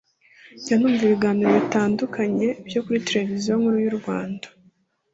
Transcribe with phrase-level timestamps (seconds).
[0.59, 4.47] njya numva ibiganiro bitandukanye byo kuri televiziyo nkuru y’ u rwanda